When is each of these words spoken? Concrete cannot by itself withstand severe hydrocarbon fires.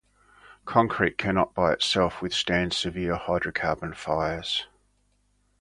Concrete 0.65 1.15
cannot 1.19 1.53
by 1.53 1.71
itself 1.71 2.23
withstand 2.23 2.73
severe 2.73 3.15
hydrocarbon 3.17 3.95
fires. 3.95 4.65